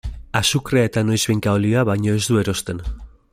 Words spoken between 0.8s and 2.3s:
eta noizbehinka olioa baino ez